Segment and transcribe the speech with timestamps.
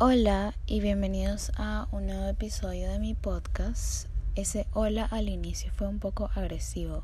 [0.00, 4.06] Hola y bienvenidos a un nuevo episodio de mi podcast.
[4.36, 7.02] Ese hola al inicio fue un poco agresivo,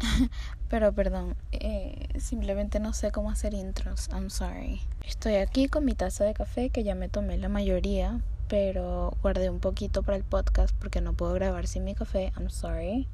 [0.70, 4.80] pero perdón, eh, simplemente no sé cómo hacer intros, I'm sorry.
[5.06, 9.50] Estoy aquí con mi taza de café que ya me tomé la mayoría, pero guardé
[9.50, 13.06] un poquito para el podcast porque no puedo grabar sin mi café, I'm sorry.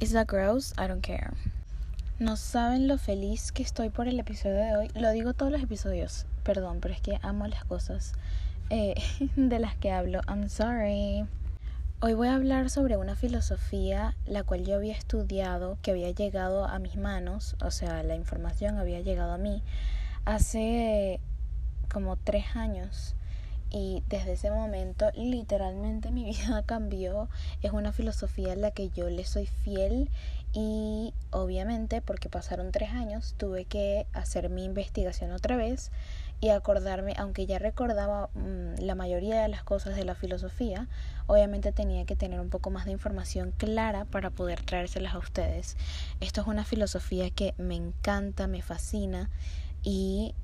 [0.00, 0.72] Is that gross?
[0.78, 1.34] I don't care.
[2.20, 4.88] No saben lo feliz que estoy por el episodio de hoy.
[4.94, 8.12] Lo digo todos los episodios, perdón, pero es que amo las cosas
[8.70, 8.94] eh,
[9.36, 10.20] de las que hablo.
[10.28, 11.26] I'm sorry.
[12.00, 16.66] Hoy voy a hablar sobre una filosofía la cual yo había estudiado, que había llegado
[16.66, 19.64] a mis manos, o sea, la información había llegado a mí
[20.24, 21.18] hace
[21.92, 23.16] como tres años.
[23.70, 27.28] Y desde ese momento literalmente mi vida cambió.
[27.60, 30.10] Es una filosofía en la que yo le soy fiel
[30.54, 35.90] y obviamente porque pasaron tres años tuve que hacer mi investigación otra vez
[36.40, 40.88] y acordarme, aunque ya recordaba mm, la mayoría de las cosas de la filosofía,
[41.26, 45.76] obviamente tenía que tener un poco más de información clara para poder traérselas a ustedes.
[46.20, 49.30] Esto es una filosofía que me encanta, me fascina
[49.82, 50.34] y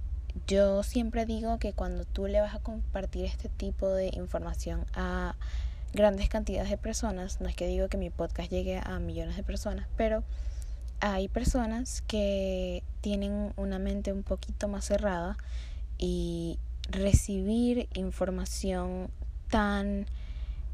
[0.49, 5.37] yo siempre digo que cuando tú le vas a compartir este tipo de información a
[5.93, 7.41] grandes cantidades de personas.
[7.41, 10.25] No es que digo que mi podcast llegue a millones de personas, pero
[11.01, 15.37] hay personas que tienen una mente un poquito más cerrada
[15.99, 16.59] y
[16.91, 19.11] recibir información
[19.49, 20.07] tan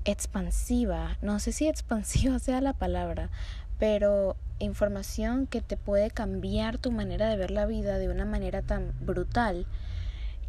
[0.04, 3.30] expansiva, no sé si expansiva sea la palabra,
[3.78, 8.62] pero información que te puede cambiar tu manera de ver la vida de una manera
[8.62, 9.66] tan brutal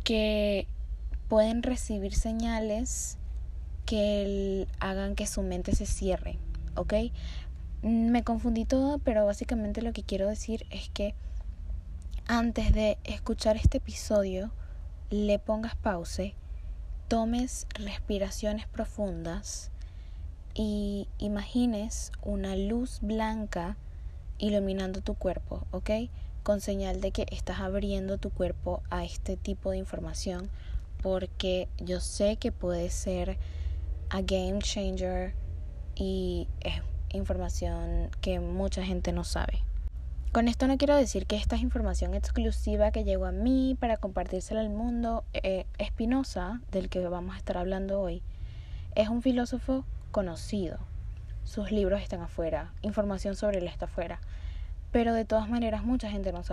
[0.03, 0.67] que
[1.27, 3.17] pueden recibir señales
[3.87, 6.37] que hagan que su mente se cierre,
[6.75, 6.93] ¿ok?
[7.81, 11.15] Me confundí todo, pero básicamente lo que quiero decir es que
[12.27, 14.51] antes de escuchar este episodio,
[15.09, 16.35] le pongas pause,
[17.07, 19.71] tomes respiraciones profundas
[20.53, 23.77] y imagines una luz blanca
[24.37, 25.91] iluminando tu cuerpo, ¿ok?
[26.43, 30.49] Con señal de que estás abriendo tu cuerpo a este tipo de información
[31.01, 33.37] porque yo sé que puede ser
[34.09, 35.33] a game changer
[35.95, 36.81] y es
[37.11, 39.63] información que mucha gente no sabe.
[40.31, 43.97] Con esto no quiero decir que esta es información exclusiva que llegó a mí para
[43.97, 45.23] compartírsela al mundo.
[45.33, 48.21] Eh, Espinosa, del que vamos a estar hablando hoy,
[48.95, 50.79] es un filósofo conocido.
[51.43, 54.19] Sus libros están afuera, información sobre él está afuera.
[54.91, 56.43] Pero de todas maneras mucha gente no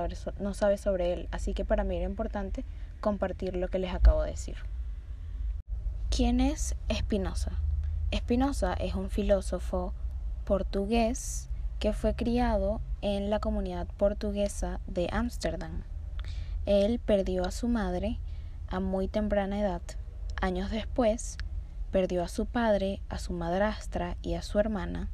[0.54, 2.64] sabe sobre él, así que para mí era importante
[3.00, 4.56] compartir lo que les acabo de decir.
[6.16, 7.50] ¿Quién es Spinoza?
[8.14, 9.92] Spinoza es un filósofo
[10.44, 11.48] portugués
[11.80, 15.82] que fue criado en la comunidad portuguesa de Ámsterdam.
[16.66, 18.20] Él perdió a su madre
[18.68, 19.82] a muy temprana edad.
[20.40, 21.36] Años después,
[21.90, 25.10] perdió a su padre, a su madrastra y a su hermana.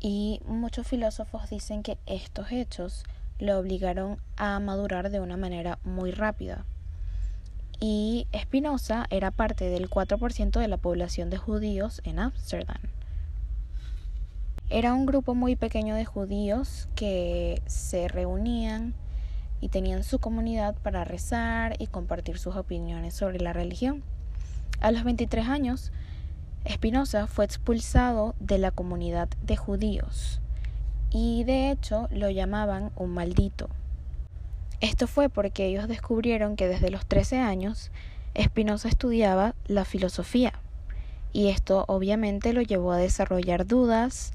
[0.00, 3.04] Y muchos filósofos dicen que estos hechos
[3.38, 6.64] le obligaron a madurar de una manera muy rápida
[7.80, 12.80] y Spinoza era parte del 4% de la población de judíos en Ámsterdam.
[14.70, 18.94] Era un grupo muy pequeño de judíos que se reunían
[19.60, 24.02] y tenían su comunidad para rezar y compartir sus opiniones sobre la religión.
[24.80, 25.92] A los 23 años,
[26.68, 30.40] Spinoza fue expulsado de la comunidad de judíos
[31.10, 33.70] y de hecho lo llamaban un maldito.
[34.80, 37.90] Esto fue porque ellos descubrieron que desde los 13 años
[38.40, 40.52] Spinoza estudiaba la filosofía
[41.32, 44.32] y esto obviamente lo llevó a desarrollar dudas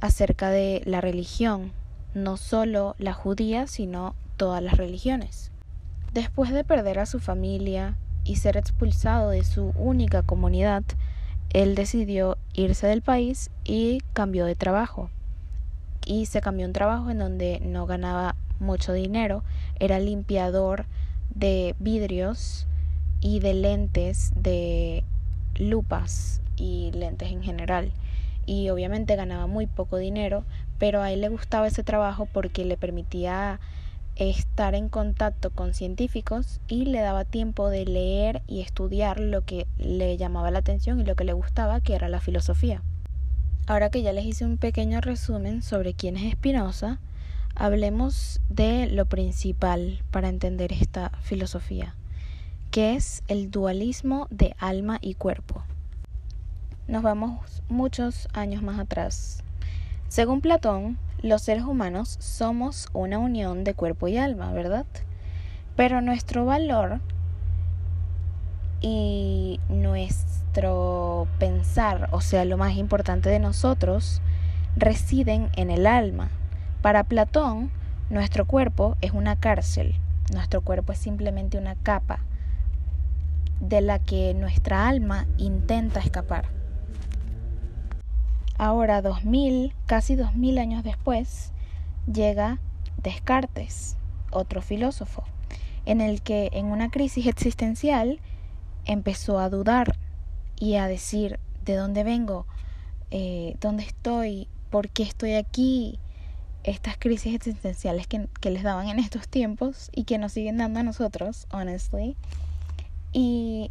[0.00, 1.72] acerca de la religión,
[2.14, 5.50] no solo la judía, sino todas las religiones.
[6.12, 10.82] Después de perder a su familia y ser expulsado de su única comunidad,
[11.50, 15.10] él decidió irse del país y cambió de trabajo.
[16.06, 19.44] Y se cambió un trabajo en donde no ganaba mucho dinero,
[19.78, 20.86] era limpiador
[21.34, 22.66] de vidrios
[23.20, 25.04] y de lentes de
[25.56, 27.92] lupas y lentes en general.
[28.46, 30.44] Y obviamente ganaba muy poco dinero,
[30.78, 33.60] pero a él le gustaba ese trabajo porque le permitía
[34.16, 39.66] estar en contacto con científicos y le daba tiempo de leer y estudiar lo que
[39.78, 42.82] le llamaba la atención y lo que le gustaba, que era la filosofía.
[43.66, 46.98] Ahora que ya les hice un pequeño resumen sobre quién es Spinoza,
[47.56, 51.94] Hablemos de lo principal para entender esta filosofía,
[52.72, 55.62] que es el dualismo de alma y cuerpo.
[56.88, 59.44] Nos vamos muchos años más atrás.
[60.08, 64.86] Según Platón, los seres humanos somos una unión de cuerpo y alma, ¿verdad?
[65.76, 67.00] Pero nuestro valor
[68.80, 74.20] y nuestro pensar, o sea, lo más importante de nosotros,
[74.76, 76.30] residen en el alma.
[76.84, 77.70] Para Platón,
[78.10, 79.94] nuestro cuerpo es una cárcel,
[80.34, 82.18] nuestro cuerpo es simplemente una capa
[83.58, 86.44] de la que nuestra alma intenta escapar.
[88.58, 91.54] Ahora, dos mil, casi dos mil años después,
[92.04, 92.58] llega
[93.02, 93.96] Descartes,
[94.30, 95.24] otro filósofo,
[95.86, 98.20] en el que en una crisis existencial
[98.84, 99.96] empezó a dudar
[100.60, 102.46] y a decir de dónde vengo,
[103.10, 105.98] eh, dónde estoy, por qué estoy aquí,
[106.64, 110.80] estas crisis existenciales que, que les daban en estos tiempos y que nos siguen dando
[110.80, 112.16] a nosotros, honestly.
[113.12, 113.70] Y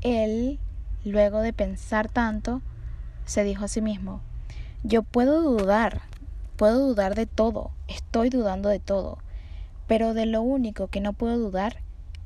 [0.00, 0.58] él,
[1.04, 2.62] luego de pensar tanto,
[3.26, 4.20] se dijo a sí mismo,
[4.82, 6.02] yo puedo dudar,
[6.56, 9.18] puedo dudar de todo, estoy dudando de todo,
[9.86, 11.76] pero de lo único que no puedo dudar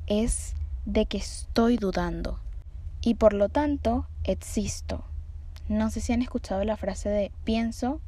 [0.07, 2.39] es de que estoy dudando
[3.01, 5.03] y por lo tanto existo.
[5.67, 7.99] No sé si han escuchado la frase de pienso,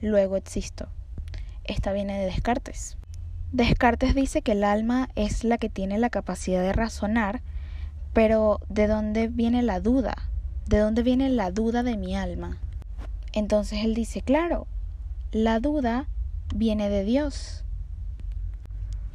[0.00, 0.88] luego existo.
[1.64, 2.96] Esta viene de Descartes.
[3.52, 7.42] Descartes dice que el alma es la que tiene la capacidad de razonar
[8.14, 10.14] pero ¿de dónde viene la duda?
[10.66, 12.58] ¿De dónde viene la duda de mi alma?
[13.32, 14.68] Entonces él dice, claro,
[15.32, 16.06] la duda
[16.54, 17.64] viene de Dios.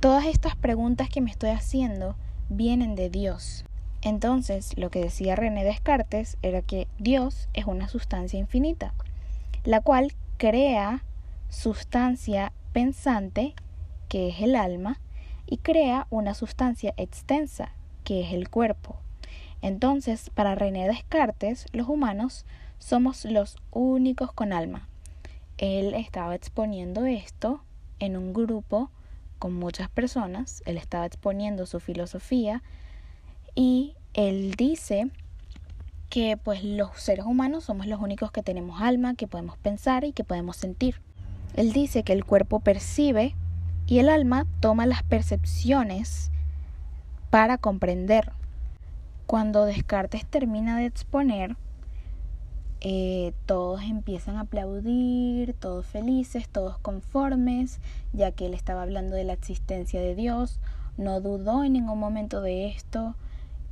[0.01, 2.15] Todas estas preguntas que me estoy haciendo
[2.49, 3.63] vienen de Dios.
[4.01, 8.93] Entonces, lo que decía René Descartes era que Dios es una sustancia infinita,
[9.63, 11.03] la cual crea
[11.49, 13.53] sustancia pensante,
[14.07, 14.99] que es el alma,
[15.45, 17.73] y crea una sustancia extensa,
[18.03, 18.99] que es el cuerpo.
[19.61, 22.45] Entonces, para René Descartes, los humanos
[22.77, 24.87] somos los únicos con alma.
[25.57, 27.61] Él estaba exponiendo esto
[27.99, 28.89] en un grupo
[29.39, 32.61] con muchas personas, él estaba exponiendo su filosofía
[33.55, 35.09] y él dice
[36.09, 40.13] que pues los seres humanos somos los únicos que tenemos alma, que podemos pensar y
[40.13, 41.01] que podemos sentir.
[41.59, 43.35] Él dice que el cuerpo percibe
[43.85, 46.31] y el alma toma las percepciones
[47.31, 48.31] para comprender.
[49.25, 51.57] Cuando Descartes termina de exponer,
[52.79, 57.81] eh, todos empiezan a aplaudir, todos felices, todos conformes,
[58.13, 60.61] ya que él estaba hablando de la existencia de Dios,
[60.95, 63.17] no dudó en ningún momento de esto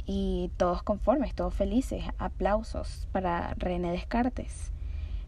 [0.05, 4.73] y todos conformes, todos felices, aplausos para René Descartes.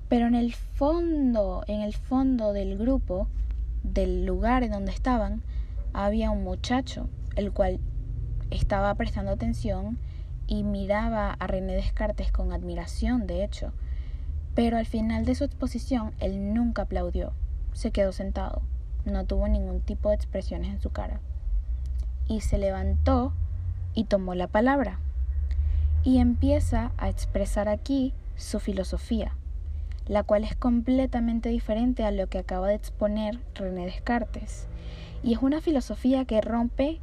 [0.10, 3.28] Pero en el fondo, en el fondo del grupo,
[3.84, 5.44] del lugar en donde estaban,
[5.94, 7.80] había un muchacho, el cual
[8.50, 10.00] estaba prestando atención
[10.48, 13.72] y miraba a René Descartes con admiración, de hecho.
[14.56, 17.34] Pero al final de su exposición él nunca aplaudió,
[17.74, 18.64] se quedó sentado,
[19.06, 21.22] no tuvo ningún tipo de expresiones en su cara.
[22.28, 23.34] Y se levantó
[23.94, 25.00] y tomó la palabra.
[26.04, 29.34] Y empieza a expresar aquí su filosofía,
[30.10, 34.68] la cual es completamente diferente a lo que acaba de exponer René Descartes.
[35.24, 37.00] Y es una filosofía que rompe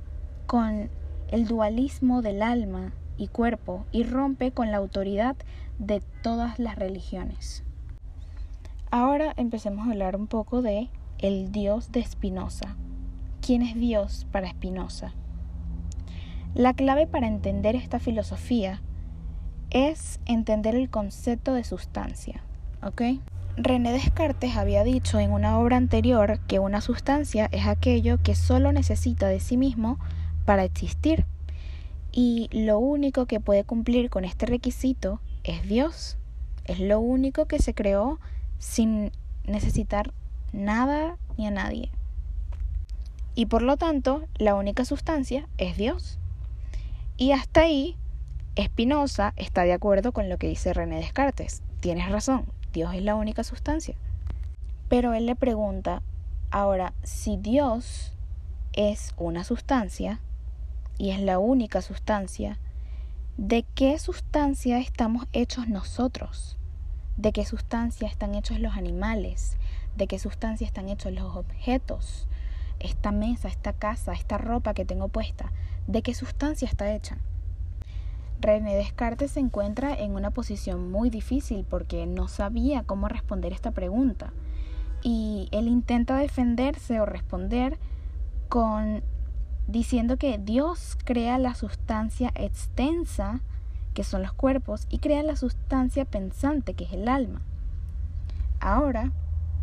[0.47, 0.91] con
[1.29, 5.37] el dualismo del alma y cuerpo y rompe con la autoridad
[5.79, 7.62] de todas las religiones.
[8.91, 12.76] Ahora empecemos a hablar un poco de el Dios de Spinoza.
[13.41, 15.13] ¿Quién es Dios para Spinoza?
[16.55, 18.82] La clave para entender esta filosofía
[19.70, 22.43] es entender el concepto de sustancia,
[23.56, 28.70] René Descartes había dicho en una obra anterior que una sustancia es aquello que solo
[28.70, 29.98] necesita de sí mismo
[30.44, 31.24] para existir.
[32.12, 36.16] Y lo único que puede cumplir con este requisito es Dios.
[36.64, 38.20] Es lo único que se creó
[38.58, 39.10] sin
[39.46, 40.12] necesitar
[40.52, 41.90] nada ni a nadie.
[43.34, 46.19] Y por lo tanto, la única sustancia es Dios.
[47.16, 47.96] Y hasta ahí,
[48.58, 51.62] Spinoza está de acuerdo con lo que dice René Descartes.
[51.81, 52.46] Tienes razón,
[52.77, 53.95] Dios es la única sustancia.
[54.91, 56.03] Pero él le pregunta,
[56.51, 58.13] ahora, si Dios
[58.75, 60.21] es una sustancia,
[60.99, 62.59] y es la única sustancia,
[63.39, 66.59] ¿de qué sustancia estamos hechos nosotros?
[67.17, 69.56] ¿De qué sustancia están hechos los animales?
[69.97, 72.29] ¿De qué sustancia están hechos los objetos?
[72.79, 75.51] Esta mesa, esta casa, esta ropa que tengo puesta,
[75.87, 77.17] ¿de qué sustancia está hecha?
[78.40, 83.70] René Descartes se encuentra en una posición muy difícil porque no sabía cómo responder esta
[83.70, 84.32] pregunta.
[85.02, 87.78] Y él intenta defenderse o responder
[88.48, 89.02] con
[89.66, 93.40] diciendo que Dios crea la sustancia extensa,
[93.94, 97.43] que son los cuerpos, y crea la sustancia pensante, que es el alma.
[98.60, 99.12] Ahora,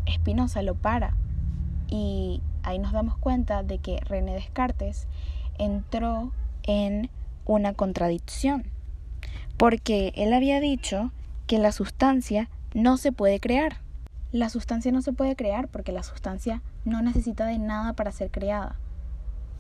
[0.08, 1.16] Spinoza lo para
[1.88, 5.08] y ahí nos damos cuenta de que René Descartes
[5.58, 6.32] entró
[6.64, 7.10] en
[7.46, 8.66] una contradicción,
[9.58, 11.12] porque él había dicho
[11.48, 13.78] que la sustancia no se puede crear.
[14.32, 18.32] La sustancia no se puede crear porque la sustancia no necesita de nada para ser
[18.32, 18.78] creada.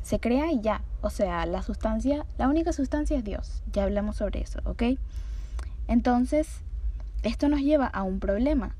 [0.02, 0.82] Se crea y ya.
[1.02, 3.63] O sea, la sustancia, la única sustancia es Dios.
[3.72, 4.84] Ya hablamos sobre eso, ¿ok?
[5.88, 6.62] Entonces,
[7.22, 8.75] esto nos lleva a un problema.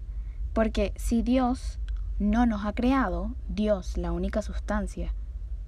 [0.54, 1.80] Porque si Dios
[2.20, 5.14] no nos ha creado, Dios, la única sustancia,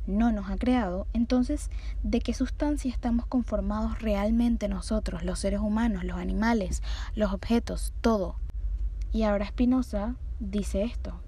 [0.07, 1.69] no nos ha creado, entonces,
[2.03, 6.83] ¿de qué sustancia estamos conformados realmente nosotros, los seres humanos, los animales,
[7.15, 8.35] los objetos, todo?
[9.11, 11.21] Y ahora Spinoza dice esto,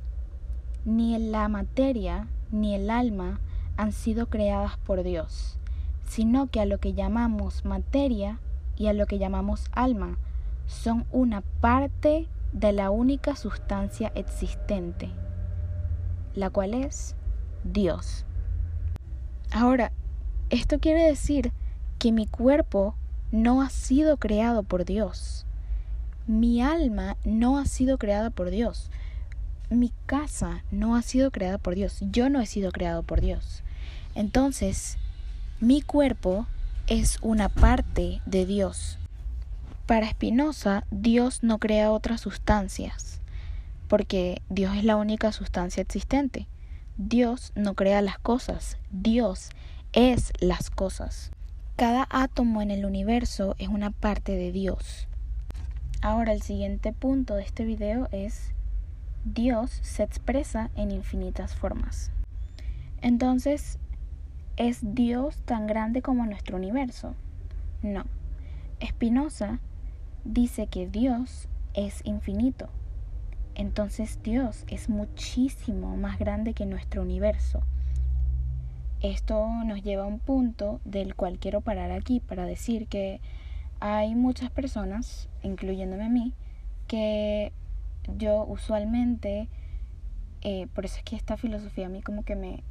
[0.85, 3.39] ni la materia ni el alma
[3.77, 5.57] han sido creadas por Dios,
[6.07, 8.39] sino que a lo que llamamos materia
[8.75, 10.17] y a lo que llamamos alma
[10.65, 15.09] son una parte de la única sustancia existente,
[16.35, 17.15] la cual es
[17.63, 18.26] Dios.
[19.51, 19.91] Ahora,
[20.49, 21.51] esto quiere decir
[21.99, 22.95] que mi cuerpo
[23.31, 25.45] no ha sido creado por Dios.
[26.27, 28.89] Mi alma no ha sido creada por Dios.
[29.69, 31.97] Mi casa no ha sido creada por Dios.
[32.01, 33.63] Yo no he sido creado por Dios.
[34.15, 34.97] Entonces,
[35.59, 36.47] mi cuerpo
[36.87, 38.97] es una parte de Dios.
[39.85, 43.21] Para Spinoza, Dios no crea otras sustancias,
[43.87, 46.47] porque Dios es la única sustancia existente.
[46.99, 49.51] Dios no crea las cosas, Dios
[49.93, 51.29] es las cosas.
[51.75, 55.07] Cada átomo en el universo es una parte de Dios.
[56.01, 58.51] Ahora el siguiente punto de este video es
[59.25, 62.09] Dios se expresa en infinitas formas.
[63.03, 63.77] Entonces,
[64.55, 67.13] ¿es Dios tan grande como nuestro universo?
[67.83, 68.05] No.
[68.83, 69.59] Spinoza
[70.23, 72.69] dice que Dios es infinito.
[73.57, 77.63] Entonces Dios es muchísimo más grande que nuestro universo.
[79.01, 83.19] Esto nos lleva a un punto del cual quiero parar aquí para decir que
[83.79, 86.33] hay muchas personas, incluyéndome a mí,
[86.87, 87.51] que
[88.15, 89.49] yo usualmente,
[90.41, 92.63] eh, por eso es que esta filosofía a mí como que me,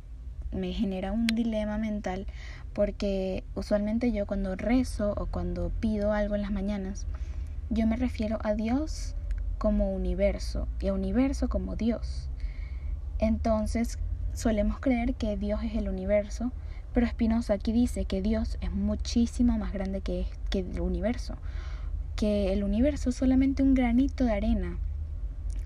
[0.52, 2.28] me genera un dilema mental,
[2.75, 7.09] porque usualmente yo cuando rezo o cuando pido algo en las mañanas,
[7.71, 9.16] yo me refiero a Dios
[9.59, 12.29] como universo y universo como Dios.
[13.19, 13.99] Entonces
[14.33, 16.53] solemos creer que Dios es el universo,
[16.93, 21.37] pero Spinoza aquí dice que Dios es muchísimo más grande que, que el universo,
[22.15, 24.79] que el universo es solamente un granito de arena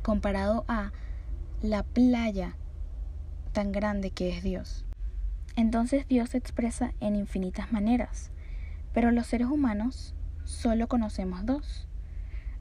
[0.02, 0.92] comparado a
[1.62, 2.56] la playa
[3.52, 4.84] tan grande que es Dios.
[5.56, 8.30] Entonces Dios se expresa en infinitas maneras,
[8.92, 11.86] pero los seres humanos solo conocemos dos,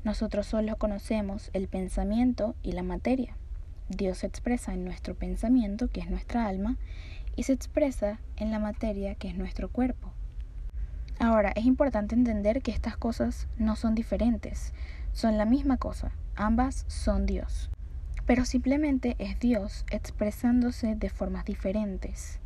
[0.03, 3.35] nosotros solo conocemos el pensamiento y la materia.
[3.89, 6.77] Dios se expresa en nuestro pensamiento, que es nuestra alma,
[7.35, 10.11] y se expresa en la materia, que es nuestro cuerpo.
[11.19, 14.73] Ahora, es importante entender que estas cosas no son diferentes,
[15.11, 17.69] son la misma cosa, ambas son Dios.
[18.25, 22.39] Pero simplemente es Dios expresándose de formas diferentes.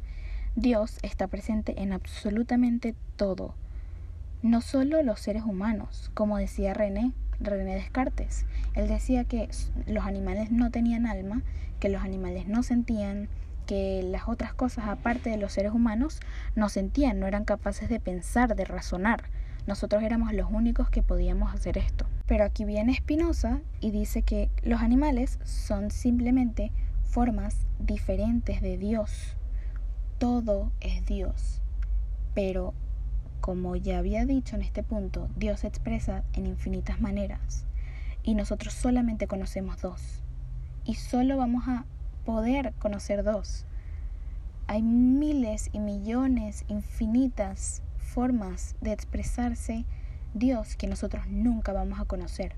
[0.56, 3.54] Dios está presente en absolutamente todo,
[4.42, 7.14] no solo los seres humanos, como decía René,
[7.46, 8.46] René Descartes.
[8.74, 9.50] Él decía que
[9.88, 11.42] los animales no tenían alma,
[11.80, 13.30] que los animales no sentían,
[13.66, 16.20] que las otras cosas aparte de los seres humanos
[16.56, 19.24] no sentían, no eran capaces de pensar, de razonar.
[19.66, 22.06] Nosotros éramos los únicos que podíamos hacer esto.
[22.26, 26.72] Pero aquí viene Spinoza y dice que los animales son simplemente
[27.04, 29.38] formas diferentes de Dios.
[30.18, 31.62] Todo es Dios.
[32.34, 32.74] Pero
[33.44, 37.66] como ya había dicho en este punto, Dios se expresa en infinitas maneras
[38.24, 40.24] y nosotros solamente conocemos dos.
[40.86, 41.84] Y solo vamos a
[42.24, 43.66] poder conocer dos.
[44.68, 49.84] Hay miles y millones, infinitas formas de expresarse
[50.34, 52.56] Dios que nosotros nunca vamos a conocer.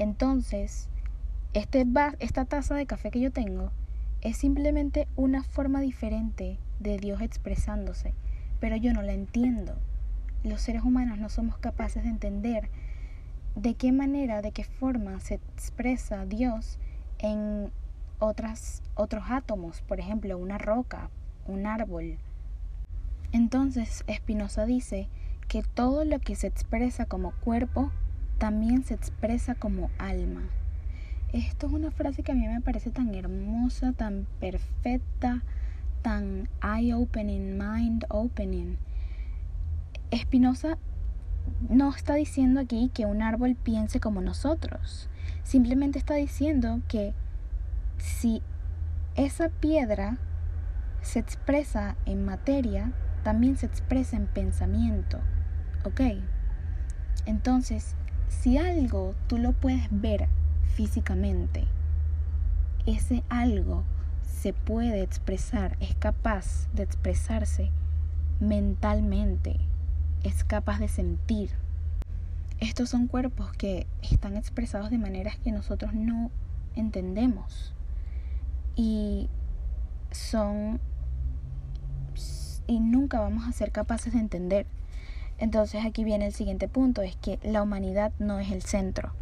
[0.00, 0.88] Entonces,
[1.54, 1.86] este
[2.18, 3.70] esta taza de café que yo tengo
[4.20, 8.14] es simplemente una forma diferente de Dios expresándose,
[8.58, 9.76] pero yo no la entiendo
[10.44, 12.68] los seres humanos no somos capaces de entender
[13.54, 16.78] de qué manera, de qué forma se expresa Dios
[17.18, 17.70] en
[18.18, 21.10] otras, otros átomos, por ejemplo, una roca,
[21.46, 22.18] un árbol.
[23.32, 25.08] Entonces, Spinoza dice
[25.48, 27.90] que todo lo que se expresa como cuerpo
[28.38, 30.42] también se expresa como alma.
[31.32, 35.42] Esto es una frase que a mí me parece tan hermosa, tan perfecta,
[36.02, 38.76] tan eye-opening, mind-opening
[40.12, 40.76] Espinosa
[41.70, 45.08] no está diciendo aquí que un árbol piense como nosotros.
[45.42, 47.14] Simplemente está diciendo que
[47.96, 48.42] si
[49.16, 50.18] esa piedra
[51.00, 52.92] se expresa en materia,
[53.24, 55.18] también se expresa en pensamiento,
[55.84, 56.00] ¿ok?
[57.24, 57.96] Entonces,
[58.28, 60.28] si algo tú lo puedes ver
[60.74, 61.64] físicamente,
[62.84, 63.84] ese algo
[64.22, 67.70] se puede expresar, es capaz de expresarse
[68.40, 69.56] mentalmente,
[70.22, 71.50] es capaz de sentir.
[72.60, 76.30] Estos son cuerpos que están expresados de maneras que nosotros no
[76.76, 77.74] entendemos
[78.76, 79.28] y
[80.10, 80.80] son
[82.66, 84.66] y nunca vamos a ser capaces de entender.
[85.38, 89.12] Entonces aquí viene el siguiente punto, es que la humanidad no es el centro.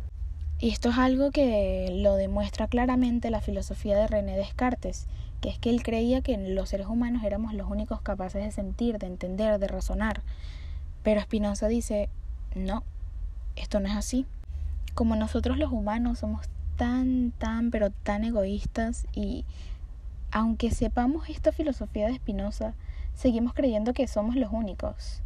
[0.59, 5.07] Y esto es algo que lo demuestra claramente la filosofía de René Descartes,
[5.41, 8.99] que es que él creía que los seres humanos éramos los únicos capaces de sentir,
[8.99, 10.21] de entender, de razonar.
[11.03, 12.09] Pero Spinoza dice,
[12.55, 12.83] no,
[13.57, 14.27] esto no es así.
[14.95, 19.45] Como nosotros los humanos somos tan, tan, pero tan egoístas y
[20.33, 22.75] aunque sepamos esta filosofía de Spinoza,
[23.15, 25.23] seguimos creyendo que somos los únicos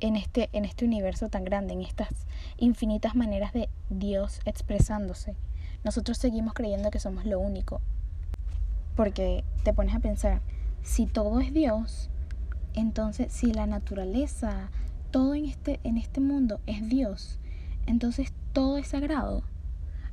[0.00, 2.10] en este, en este universo tan grande, en estas
[2.58, 5.34] infinitas maneras de Dios expresándose.
[5.82, 7.80] Nosotros seguimos creyendo que somos lo único.
[8.96, 10.40] Porque te pones a pensar,
[10.82, 12.10] si todo es Dios,
[12.74, 14.68] entonces si la naturaleza,
[15.14, 17.38] todo en este, en este mundo es Dios,
[17.86, 19.44] entonces todo es sagrado.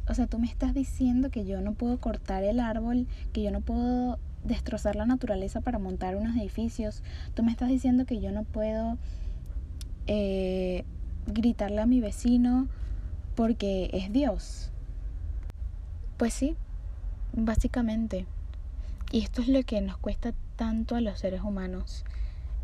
[0.07, 3.49] O sea, tú me estás diciendo que yo no puedo cortar el árbol, que yo
[3.49, 7.01] no puedo destrozar la naturaleza para montar unos edificios.
[7.33, 8.99] Tú me estás diciendo que yo no puedo
[10.05, 10.85] eh,
[11.25, 12.67] gritarle a mi vecino
[13.33, 14.69] porque es Dios.
[16.17, 16.55] Pues sí,
[17.33, 18.27] básicamente.
[19.11, 22.05] Y esto es lo que nos cuesta tanto a los seres humanos.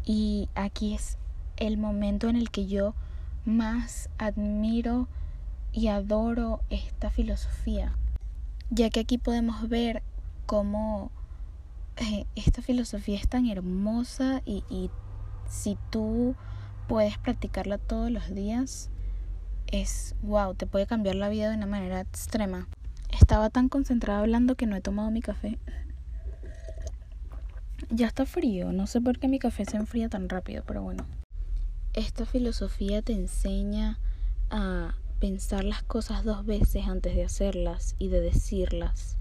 [0.06, 1.18] Y aquí es
[1.58, 2.94] el momento en el que yo
[3.46, 5.08] más admiro
[5.72, 7.96] y adoro esta filosofía.
[8.70, 10.04] Ya que aquí podemos ver
[10.46, 11.12] cómo
[11.98, 14.90] eh, esta filosofía es tan hermosa y, y
[15.48, 16.36] si tú
[16.88, 18.90] puedes practicarla todos los días,
[19.68, 22.68] es wow, te puede cambiar la vida de una manera extrema.
[23.10, 25.58] Estaba tan concentrada hablando que no he tomado mi café.
[27.90, 31.06] Ya está frío, no sé por qué mi café se enfría tan rápido, pero bueno.
[31.98, 33.98] Esta filosofía te enseña
[34.52, 39.18] a pensar las cosas dos veces antes de hacerlas y de decirlas.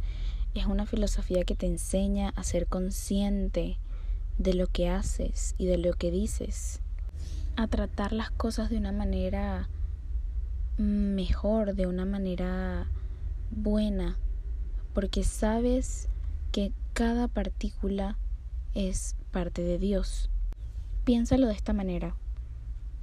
[0.52, 3.78] Es una filosofía que te enseña a ser consciente
[4.36, 6.82] de lo que haces y de lo que dices
[7.56, 9.70] a tratar las cosas de una manera
[10.76, 12.90] mejor, de una manera
[13.52, 14.18] buena,
[14.92, 16.10] porque sabes
[16.52, 18.18] que cada partícula
[18.74, 20.28] es parte de Dios.
[21.06, 22.16] Piénsalo de esta manera.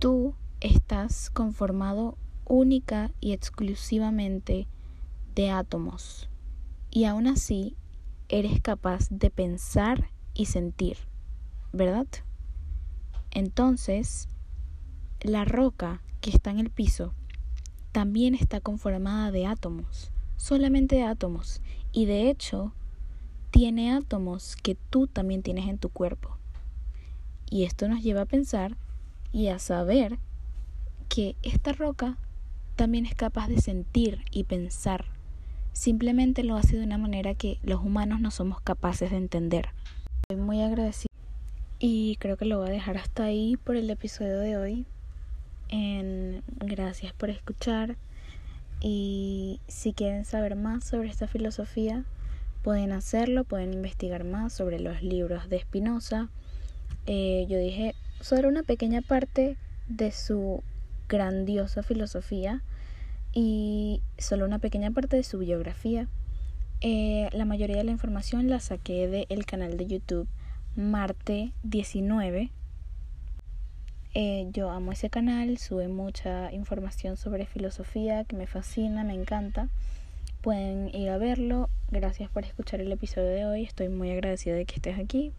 [0.03, 4.67] Tú estás conformado única y exclusivamente
[5.33, 6.27] de átomos
[6.91, 7.77] y aún así
[8.27, 10.97] eres capaz de pensar y sentir,
[11.71, 12.07] ¿verdad?
[13.31, 14.27] Entonces,
[15.21, 17.13] la roca que está en el piso
[17.93, 21.61] también está conformada de átomos, solamente de átomos,
[21.93, 22.73] y de hecho
[23.51, 26.35] tiene átomos que tú también tienes en tu cuerpo.
[27.49, 28.75] Y esto nos lleva a pensar
[29.33, 30.19] y a saber
[31.09, 32.17] que esta roca
[32.75, 35.05] también es capaz de sentir y pensar.
[35.73, 39.69] Simplemente lo hace de una manera que los humanos no somos capaces de entender.
[40.21, 41.09] Estoy muy agradecida
[41.79, 44.85] y creo que lo voy a dejar hasta ahí por el episodio de hoy
[45.69, 47.97] en gracias por escuchar
[48.79, 52.05] y si quieren saber más sobre esta filosofía
[52.61, 56.29] pueden hacerlo, pueden investigar más sobre los libros de Spinoza.
[57.05, 59.57] Eh, yo dije sobre una pequeña parte
[59.87, 60.63] de su
[61.09, 62.63] grandiosa filosofía
[63.33, 66.07] y solo una pequeña parte de su biografía.
[66.81, 70.27] Eh, la mayoría de la información la saqué del canal de YouTube
[70.75, 72.49] Marte 19
[74.15, 79.69] eh, yo amo ese canal, sube mucha información sobre filosofía que me fascina, me encanta.
[80.41, 81.69] Pueden ir a verlo.
[81.89, 83.63] Gracias por escuchar el episodio de hoy.
[83.63, 85.33] Estoy muy agradecida de que estés aquí.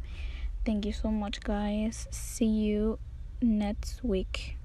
[0.65, 2.09] Thank you so much, guys.
[2.11, 2.99] See you
[3.43, 4.57] next week.